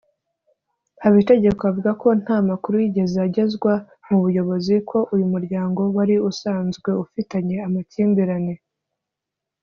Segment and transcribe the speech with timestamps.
[1.03, 3.73] Habitegeko avuga ko nta makuru yigeze agezwa
[4.07, 8.53] mu buyobozi ko uyu muryango wari usanzwe ufitanye amakimbirane